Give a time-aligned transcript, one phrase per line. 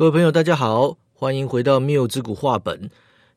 [0.00, 2.88] 各位朋友，大家好，欢迎回到谬之谷画本。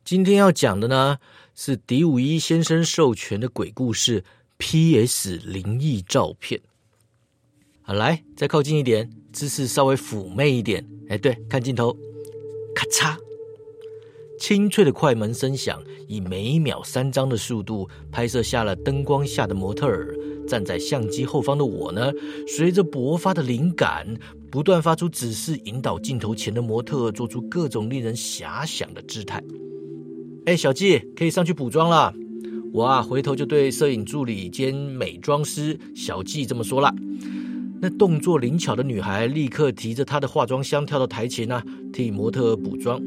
[0.05, 1.18] 今天要讲的呢
[1.54, 4.23] 是迪五一先生授权的鬼故事
[4.57, 5.41] P.S.
[5.44, 6.62] 灵异照片。
[7.81, 10.88] 好，来再靠近一点，姿势稍微妩媚一点。
[11.09, 11.91] 哎，对，看镜头，
[12.73, 13.18] 咔嚓，
[14.39, 20.16] 清脆的快门声响，以每秒三张的速度拍摄下了灯光下的模特儿。
[20.48, 22.11] 站在相机后方的我呢，
[22.48, 24.17] 随着勃发的灵感，
[24.53, 29.44] 不断发出指示，引导镜头前的模特做出各种令人遐想的姿态。
[30.45, 32.13] 哎，小季，可以上去补妆了。
[32.71, 36.94] 我啊，回头就对摄影助理兼美妆师小季这么说了。
[37.81, 43.02] 那动作灵巧的女孩立刻提着她的化妆箱跳到台前啊，替模特补妆。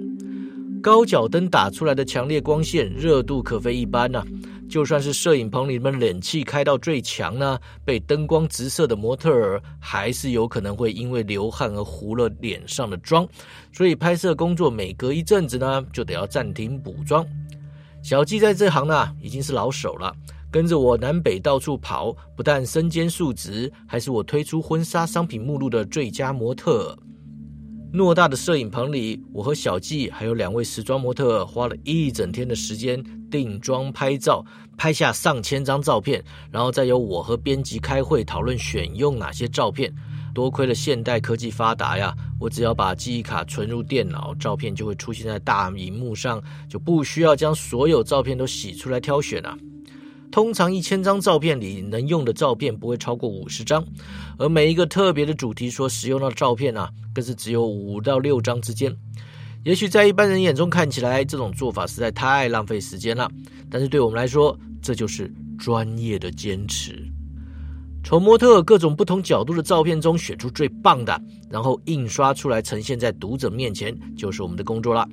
[0.82, 4.24] 高脚灯打出来的强烈光线，热度可非一般呐。
[4.68, 13.26] 就算是摄影棚里面冷气开到最强呢，被灯光直射的模特儿还是有可能会因为流汗而糊了脸上的妆，
[13.72, 17.24] 所以拍摄工作每隔一阵子呢就得要暂停补妆。
[18.02, 20.14] 小季在这行呢已经是老手了，
[20.50, 26.96] 跟着我南北到处跑，不但身兼数职，还是我推出婚纱商品目录的最佳模特。
[27.92, 34.44] 偌大的摄影棚里，我和小纪还有两位时装模特花了一整天的时间定妆拍照，
[34.76, 39.94] 拍下上千张照片，然后再由我和编辑开会讨论选用哪些照片。
[40.34, 49.56] 多亏了现代科技发达呀，我只要把记忆卡存入电脑，照片就会出现在大荧幕上，就不需要将所有照片都洗出来挑选了。
[50.30, 53.84] 通常一千张照片里能用的照片不会超过五十张，
[54.38, 58.94] 而每一个特别的主题所使用到的照片啊，更是只有五到六张之间。
[59.64, 63.30] 也许在一般人眼中看起来，这种做法实在太浪费时间了，
[63.70, 67.10] 但是对我们来说，这就是专业的坚持。
[68.04, 75.08] 从模特各种不同角度的照片中选出最棒的，然后印刷出来呈现在读者面前，就是我们的工作了。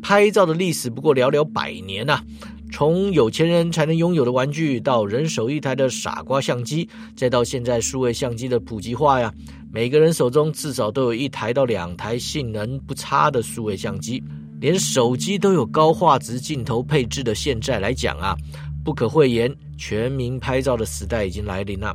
[0.00, 2.22] 拍照的历史不过寥寥百年呐。
[2.72, 9.32] 从有钱人才能拥有的玩具，到人手一台的傻瓜相机，再到现在数位相机的普及化呀，
[9.70, 14.22] 每个人手中至少都有一台到两台性能不差的数位相机，
[14.60, 18.36] 连手机都有高画质镜头配置的现在来讲啊，
[18.84, 21.94] 不可讳言，全民拍照的时代已经来临了。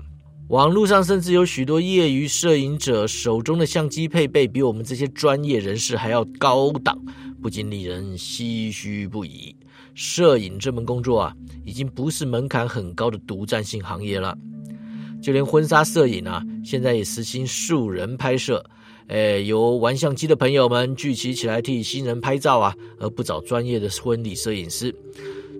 [0.49, 6.95] 网络上甚至有许多业余摄影者手中的相机配备比我们这些专业人士还要高档，
[7.41, 9.55] 不禁令人唏嘘不已。
[9.95, 11.35] 摄影这门工作啊，
[11.66, 14.38] 已经不是门槛很高的独占性行业了。
[15.23, 18.63] 就连婚纱摄影啊，现在也实行素人拍摄，
[19.07, 24.94] 诶，由玩相机的朋友们聚集起来替新人拍照啊，而不找专业的婚礼摄影师。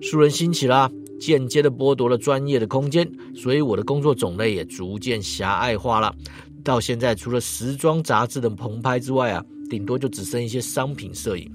[0.02, 0.88] 素人兴起啦，
[1.18, 6.14] 间接的剥夺了专业的空间，所以我的工作种类也逐渐狭隘化了。
[6.62, 11.50] 到现在，除了时装杂志的棚拍之外啊，顶多就只剩一些商品摄影。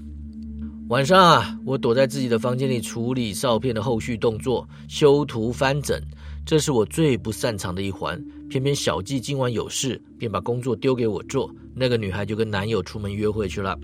[0.91, 5.97] 晚上啊，我躲在自己的房间里处理照片的后续动作，修图翻整，
[6.45, 8.21] 这是我最不擅长的一环。
[8.49, 11.49] 偏偏小季今晚有事，便把工作丢给我做。
[11.73, 13.79] 那个女孩就跟男友出门约会去了。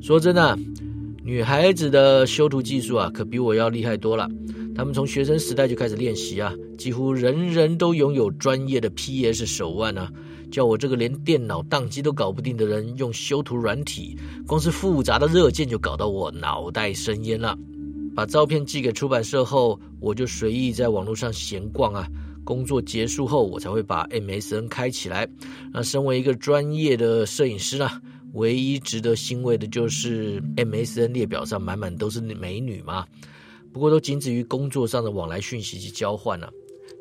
[0.00, 0.58] 说真的，
[1.22, 4.26] 女孩子的修图技术啊，可比我要厉害多了。
[4.74, 10.10] 他们从学生时代就开始练习啊，几乎人人都拥有专业的 PS 手腕啊。
[10.56, 17.54] 叫我这个连电脑宕机都搞不定的人用修图软体，光是复杂的热键就搞到我脑袋生烟了。
[18.14, 22.08] 把照片寄给出版社后，我就随意在网络上闲逛啊。
[22.42, 25.28] 工作结束后，我才会把 MSN 开起来。
[25.74, 27.90] 那身为一个专业的摄影师呢，
[28.32, 33.04] 唯一值得欣慰的就是 MSN 列表上满满都是美女嘛。
[33.74, 36.50] 不过都仅止于工作上的往来讯息及交换了。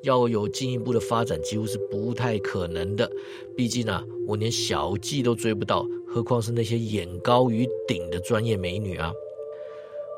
[0.03, 3.09] 要有进一步的发展，几乎是不太可能的。
[3.55, 9.11] 毕竟啊，我连小季都追不到，何况是那些眼高于顶的专业美女啊！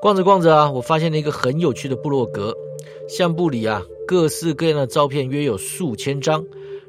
[0.01, 2.55] 逛着逛着啊，我发现了一个很有趣的部落格，
[3.07, 6.45] 相簿里啊，各式各样的照片约有数千张。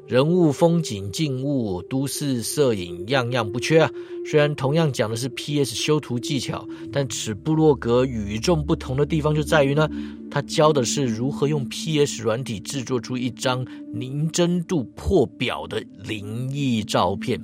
[0.09, 3.91] 人物、风景、静物、都市摄影，样样不缺啊。
[4.25, 9.87] 虽然同样讲的是 PS 修图技巧，但此部落格与众不同的地方就在于呢，
[10.31, 13.63] 它教的是如何用 PS 软体制作出一张
[13.93, 17.39] 凝真度破表的灵异照片。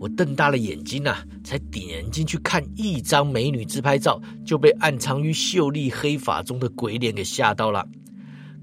[0.00, 7.86] 我瞪大了眼睛啊，才点进去看一张美女自拍照，就被暗藏于秀丽黑发中的鬼脸给吓到了。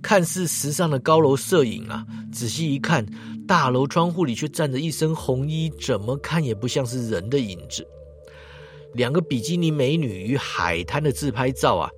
[0.02, 3.06] 看似时尚的高楼摄影啊，仔细一看，
[3.48, 7.88] 大楼窗户里却站着一身红衣，怎么看也不像是人的影子。
[8.94, 11.90] 两个比基尼美女与海滩的自拍照啊，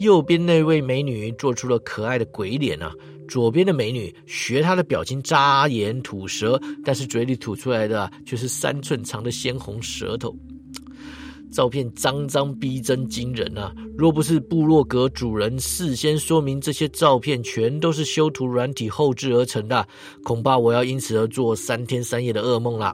[0.00, 2.92] 右边那位美女做出了可爱的鬼脸啊，
[3.28, 10.34] 左边的美女学她的表情扎眼吐舌，但是嘴里吐出来的却是三寸长的鲜红舌头。
[11.54, 13.72] 照片张张逼真惊人啊！
[13.96, 19.86] 若不是部落格主人事先说明这些照片全都是修图软体后置而成的，
[20.24, 22.92] 恐怕我要因此而做三天三夜的噩梦了。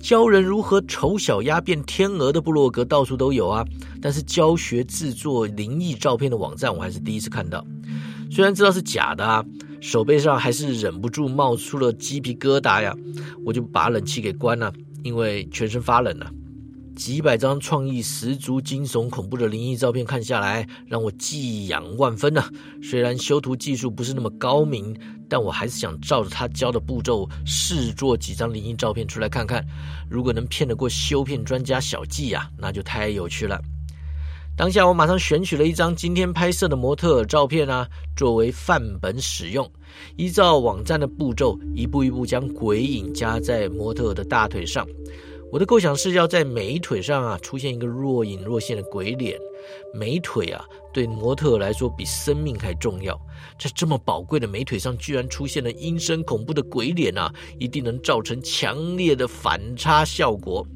[0.00, 3.64] 教人如何丑小鸭变天鹅的部落格到处都有啊，
[4.00, 7.66] 但是教学制作灵异照片的网站我还是第一次看到。
[8.30, 9.44] 虽然知道是假的啊，
[9.80, 12.96] 手背上还是忍不住冒出了鸡皮疙瘩呀！
[13.44, 16.30] 我就把冷气给关了，因为全身发冷了。
[16.94, 22.48] 几百张创意十足、惊悚恐怖的灵异照片看下来，让我寄养万分呐。
[22.82, 24.94] 虽然修图技术不是那么高明，
[25.28, 29.64] 但我还是想照着他教的步骤试做几张灵异照片出来看看。
[30.08, 33.60] 如果能骗得过修片专家小季呀，那就太有趣了。
[34.54, 39.68] 当下我马上选取了一张今天拍摄的模特照片啊，作为范本使用。
[40.16, 44.86] 依照网站的步骤，一步一步将鬼影加在模特的大腿上。
[45.52, 49.38] 我的构想是要在美腿上啊出现一个若隐若现的鬼脸，
[49.92, 50.64] 美腿啊
[50.94, 53.14] 对模特来说比生命还重要，
[53.58, 60.66] 在这么宝贵的美腿上居然出现了阴森恐怖的鬼脸啊，一定能造成强烈的反差效果。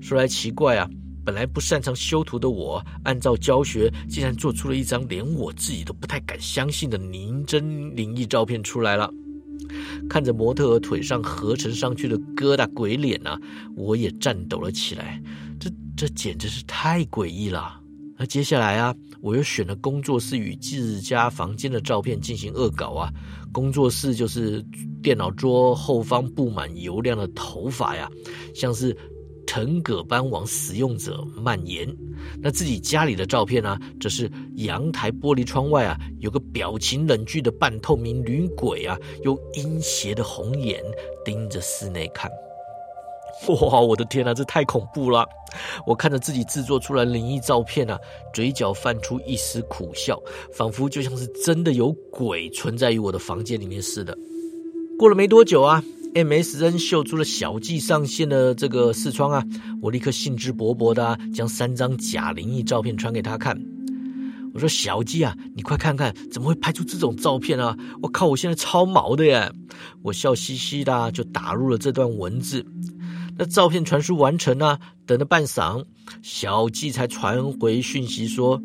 [0.00, 0.88] 说来奇怪啊，
[1.22, 9.12] 本来不擅长修图的我，按照教学竟然做出了一张连我自己都不太敢相信的凝真灵异照片出来了。
[10.08, 13.38] 看着模特儿腿上合成上去的疙瘩鬼脸啊，
[13.76, 15.22] 我也颤抖了起来。
[15.58, 17.80] 这这简直是太诡异了。
[18.18, 23.12] 那接下来啊，我又选了工作室与自家房间的照片进行恶搞啊。
[23.52, 24.64] 工作室就是
[25.02, 28.08] 电脑桌后方布满油亮的头发呀，
[28.54, 28.96] 像是。
[29.56, 31.88] 藤葛般往使用者蔓延。
[32.42, 33.78] 那自己家里的照片呢？
[33.98, 40.84] 则是阳台玻璃窗外啊，有个表情冷峻的半透明女鬼啊，用阴邪的红眼
[41.24, 42.30] 盯着室内看。
[43.48, 45.26] 哇，我的天哪，这太恐怖了！
[45.86, 47.98] 我看着自己制作出来灵异照片啊，
[48.34, 50.22] 嘴角泛出一丝苦笑，
[50.52, 54.14] 仿佛就像是真的有鬼存在于我的房间里面似的。
[54.98, 55.82] 过了没多久啊。
[56.16, 59.44] MSN 秀出了小季上线的这个视窗啊，
[59.82, 63.60] 我立刻兴致勃勃的将三张假灵异照片传给他看。
[64.54, 67.76] 我说：“小季啊，你快看看，怎么会拍出这种照片啊？
[68.00, 69.52] 我靠，我现在超毛的耶！”
[70.00, 72.64] 我笑嘻嘻的就打入了这段文字。
[73.36, 75.84] 那照片传输完成啊，等了半晌，
[76.22, 78.62] 小季才传回讯息说：“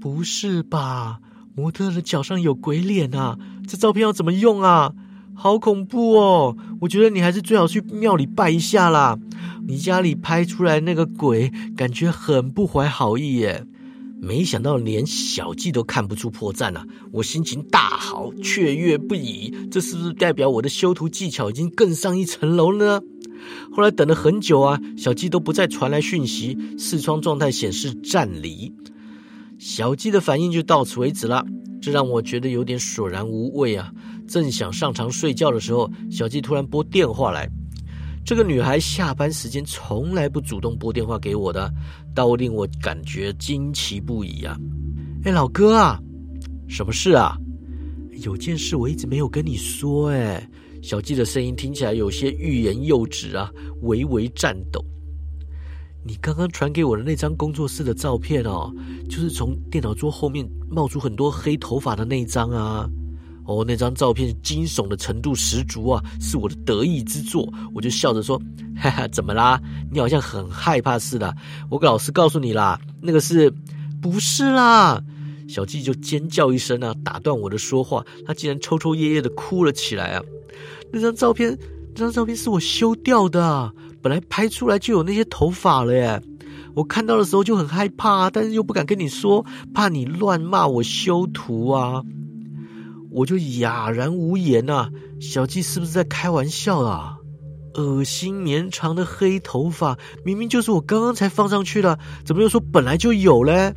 [0.00, 1.18] 不是吧，
[1.54, 3.36] 模特的脚上有鬼脸啊！
[3.68, 4.94] 这照片要怎么用啊？”
[5.40, 6.56] 好恐怖哦！
[6.80, 9.16] 我觉得你还是最好去庙里拜一下啦。
[9.68, 13.64] 你家里拍出来那个鬼，感觉很不怀好意耶。
[14.20, 16.84] 没想到连小季都看不出破绽啊！
[17.12, 19.54] 我心情大好，雀跃不已。
[19.70, 23.00] 这是不是代表我的修图技巧已经更上一层楼呢？
[23.72, 28.74] 后来等了很久啊，小季都不再传来讯息，视窗状态显示暂离。
[29.56, 31.46] 小季的反应就到此为止了，
[31.80, 33.92] 这让我觉得有点索然无味啊。
[34.28, 37.48] 正想上床睡觉的时候，小季突然拨电话来。
[38.24, 41.72] 这个女孩下班时间从来不主动拨电话给我的，
[42.14, 44.54] 倒令我感觉惊奇不已啊！
[45.24, 45.98] 哎，老哥啊，
[46.68, 47.34] 什么事啊？
[48.22, 50.10] 有件事我一直没有跟你说。
[50.10, 50.46] 哎，
[50.82, 54.84] 小季的声音听起来有些欲言又止啊，微微颤抖。
[56.04, 58.70] 你刚刚传给我的那张工作室的照片哦，
[59.08, 62.86] 就是从电脑桌后面冒出很多黑头发的那一张啊。
[63.48, 67.50] 哦，那张照片惊悚的程度十足啊，是我的得意之作。
[67.74, 68.38] 我就笑着说
[68.76, 69.58] ：“哈哈，怎么啦？
[69.90, 71.34] 你好像很害怕似的。”
[71.70, 73.50] 我老实告诉你啦，那个是
[74.02, 75.02] 不是啦？
[75.48, 78.04] 小季就尖叫一声啊，打断我的说话。
[78.26, 80.22] 他竟然抽抽噎噎的哭了起来啊！
[80.92, 81.58] 那张照片，
[81.94, 86.22] 那张照片是我修掉的，本来拍出来就有那些头发了耶。
[86.74, 92.02] 我看到的时候就很害怕，啊但是又不敢跟你说，怕你乱骂我修图啊。
[93.10, 97.16] 我就哑然无言呐，小季是不是在开玩笑啊？
[97.74, 103.72] 恶心绵长的黑头发，明明就是我刚刚才放上去的，怎么又说本来就有嘞？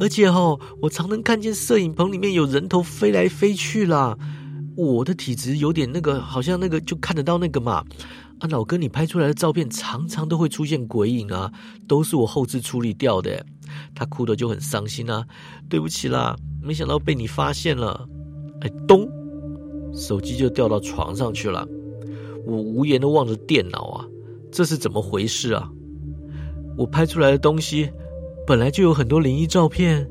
[0.00, 4.18] 而且哈，我常能看见摄影棚里面有人头飞来飞去啦。
[4.76, 7.84] 我的体质有点那个，好像那个就看得到那个嘛。
[8.40, 11.52] 啊，老哥，你拍出来的照片常常都会出现鬼影啊，
[11.86, 13.46] 都是我后置处理掉的。
[13.94, 15.24] 他哭的就很伤心啊，
[15.68, 18.08] 对不起啦，没想到被你发现了。
[18.64, 19.08] 哎，咚！
[19.92, 21.66] 手机就掉到床上去了。
[22.44, 24.04] 我无言的望着电脑啊，
[24.50, 25.70] 这是怎么回事啊？
[26.76, 27.88] 我拍出来的东西
[28.46, 30.10] 本来就有很多灵异照片。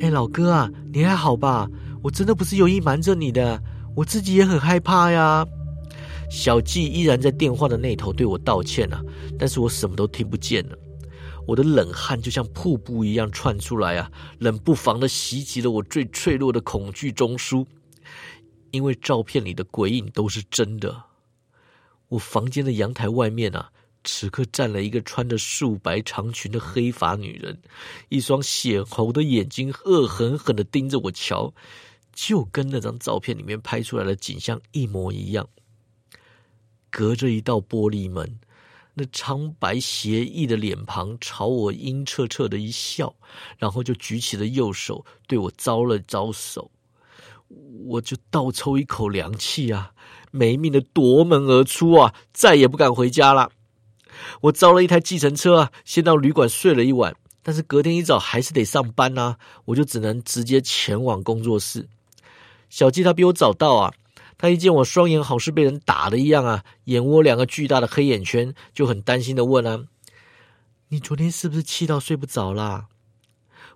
[0.00, 1.68] 哎，老哥啊，你还好吧？
[2.02, 3.60] 我真的不是有意瞒着你的，
[3.94, 5.46] 我自己也很害怕呀。
[6.30, 9.02] 小纪依然在电话的那头对我道歉啊，
[9.38, 10.76] 但是我什么都听不见了。
[11.46, 17.64] 我的冷汗就像瀑布一样窜出来啊，冷不防的袭击了我最脆弱的恐惧中枢，
[18.72, 21.04] 因为照片里的鬼影都是真的。
[22.08, 23.70] 我房间的阳台外面啊，
[24.04, 27.60] 此刻站了一个穿着素白长裙的黑发女人，
[28.08, 31.54] 一双血红的眼睛恶狠狠的盯着我瞧，
[32.12, 35.48] 就跟那张照片里面拍出来的景象一模一样。
[36.90, 38.38] 隔着一道玻璃门，
[38.98, 43.14] 那苍白邪异的脸庞朝我阴恻恻的一笑，
[43.58, 46.70] 然后就举起了右手对我招了招手，
[47.84, 49.92] 我就倒抽一口凉气啊，
[50.30, 53.50] 没命的夺门而出啊，再也不敢回家了。
[54.40, 59.36] 我招了一台计程车啊，先到旅馆睡了一晚，但是隔天一早还是得上班呐，
[59.66, 61.86] 我就只能直接前往工作室。
[62.70, 63.92] 小季他比我早到啊。
[64.38, 69.84] 他一见我双眼好似被人打的一样啊，眼窝两个巨大的黑眼圈，就很担心的问啊
[70.88, 72.88] ：“你昨天是不是气到睡不着啦？”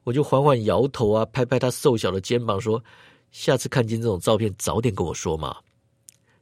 [0.05, 2.83] 我就缓缓摇头啊，拍拍他瘦小的肩膀说
[3.33, 5.57] ：“下次看见这种照片，早点跟我说嘛。”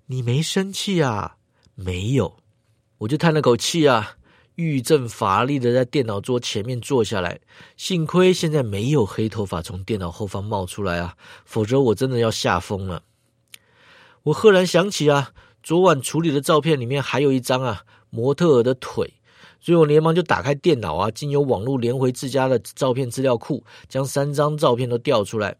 [0.06, 1.36] 你没生气啊？
[1.74, 2.38] 没有，
[2.98, 4.16] 我就叹了口气啊，
[4.54, 7.38] 郁症乏力的在电脑桌前面坐下来。
[7.76, 13.02] 幸亏现在没有黑头发从电脑后方冒出来啊，否则我真的要吓疯了。
[14.28, 15.32] 我赫然想起啊，
[15.62, 19.14] 昨晚处理的照片里面还有一张啊模特儿的腿，
[19.58, 25.56] 所以我连忙就打开电脑啊，经由网络连回自家的照片资料库，将三张照片都调出来。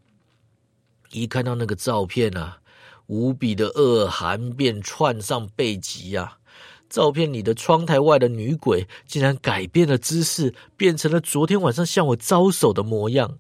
[1.11, 2.59] 一看到那个照片啊，
[3.07, 6.37] 无比的恶寒便窜上背脊啊！
[6.91, 13.39] 照片里的窗台外的女鬼竟然改变了姿势，变成了昨天晚上向我招手的模样。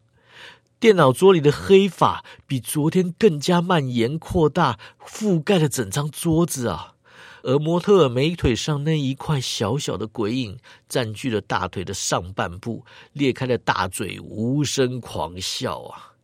[0.81, 6.95] 电脑桌里的黑发比昨天更加蔓延扩大，覆盖了整张桌子啊！
[7.43, 10.59] 而模特美腿上那一块小小的鬼影，
[10.89, 16.15] 占据了大腿的上半部，裂开了大嘴，无声狂笑啊！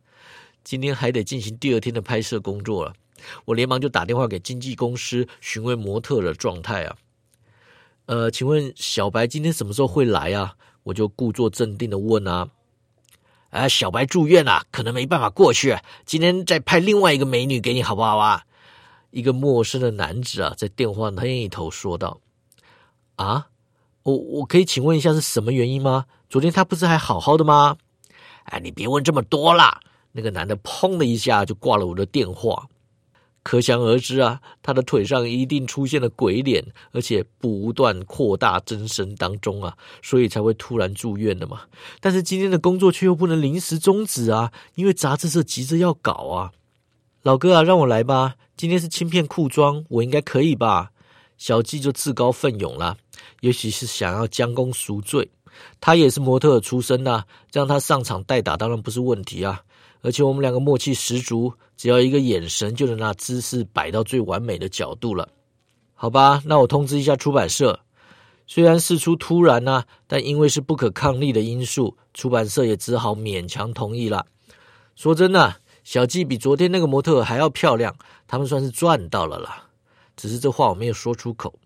[0.62, 2.92] 今天还得进行第二天的拍摄工作了，
[3.46, 6.96] 我连忙就打电话给经纪公司询问模特的状态啊。
[8.06, 10.54] 呃，请问小白今天什么时候会来啊？
[10.84, 12.50] 我就故作镇定的问啊。
[13.54, 15.78] 啊，小白住院了，可能没办法过去。
[16.04, 18.42] 今天再派另外一个美女给你，好不好啊？
[19.12, 22.18] 一个陌生的男子啊，在电话那一头说道
[23.14, 23.46] ：“啊，
[24.02, 26.06] 我我可以请问一下是什么原因吗？
[26.28, 27.76] 昨天他不是还好好的吗？”
[28.50, 29.80] 哎，你别问这么多啦。
[30.10, 32.66] 那个男的砰的一下就挂了我的电话。
[33.44, 41.60] 可想而知啊，他的腿上一定出现了鬼脸，而且不断扩大增生当中啊，所以才会突然住院的嘛。
[42.00, 46.50] 但是今天的工作却又不能临时终止啊，因为杂志社急着要搞啊。
[47.22, 50.90] 老哥啊，让我来吧，今天是轻片裤装，我应该可以吧？
[51.36, 52.96] 小季就自告奋勇了，
[53.40, 55.30] 也许是想要将功赎罪，
[55.80, 59.62] 他也是模特出身的，让他上场代打当然不是问题啊。
[60.04, 65.26] 而且我们两个默契十足，只要一个眼神就能把姿势摆到最完美的角度了，
[65.94, 66.42] 好吧？
[66.44, 67.80] 那我通知一下出版社。
[68.46, 74.26] 虽然事出突然呢，但因为是不可抗力的因素，出版社也只好勉强同意了。
[74.94, 77.96] 说真的，小季比昨天那个模特还要漂亮，
[78.28, 79.66] 他们算是赚到了啦。
[80.16, 81.58] 只是这话我没有说出口。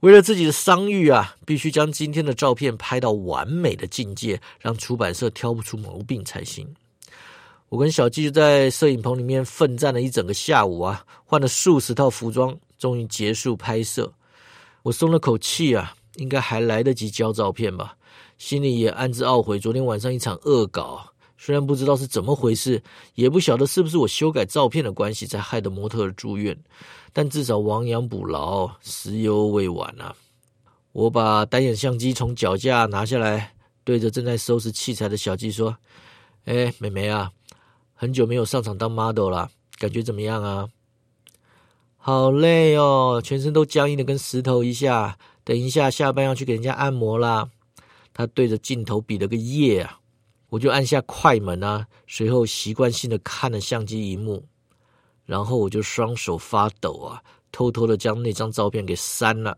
[0.00, 6.72] 为了自己的商誉啊，必须将今天的照片拍到完美的境界，让出版社挑不出毛病才行。
[7.72, 14.12] 我跟小季就在摄影棚里面奋战了一整个下午啊，换了数十套服装，终于结束拍摄。
[14.82, 17.96] 我松了口气啊，应该还来得及交照片吧。
[18.36, 21.02] 心里也暗自懊悔昨天晚上一场恶搞，
[21.38, 22.82] 虽然不知道是怎么回事，
[23.14, 26.54] 也不晓得是不是我修改照片的关系才害得模特住院，
[27.10, 30.14] 但至少亡羊补牢，时犹未晚啊。
[30.92, 35.74] 我把单眼相机从脚架拿下来，对着正在收拾器材的小季说
[36.44, 37.32] ：“哎，美眉啊。”
[38.02, 40.68] 很久没有上场当 model 了，感觉怎么样啊？
[41.96, 45.16] 好累哦，全身都僵硬的跟石头一下。
[45.44, 47.48] 等一下下班要去给人家按摩啦。
[48.12, 50.00] 他对着镜头比了个耶啊，
[50.48, 54.44] 我就按下快门啊，随后习惯性的看了相机荧幕，
[55.24, 59.56] 然后我就双手发抖啊，偷偷的将那张照片给删了。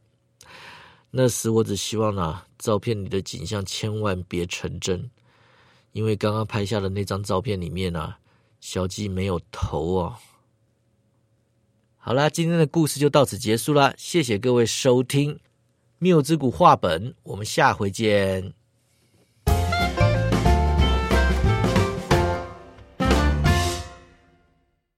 [1.11, 5.11] 那时我只希望啊，照片里的景象千万别成真，
[5.93, 8.19] 因为刚刚拍下的那张照片里面啊。
[8.67, 10.17] 小鸡没有头哦。
[11.99, 15.35] 好啦，今天的故事就到此结束啦，谢谢各位收听
[15.99, 18.55] 《谬之谷》画本，我们下回见。